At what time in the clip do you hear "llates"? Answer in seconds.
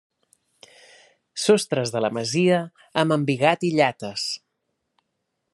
3.77-4.29